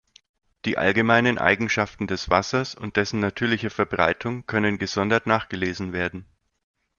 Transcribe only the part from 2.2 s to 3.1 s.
Wassers und